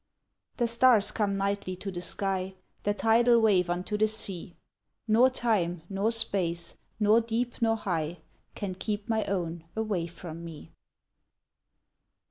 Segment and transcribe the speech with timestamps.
[0.57, 4.55] The stars come nightly to the sky; The tidal wave unto the sea;
[5.07, 8.17] Nor time, nor space, nor deep, nor high,
[8.55, 10.71] Can keep my own away from me.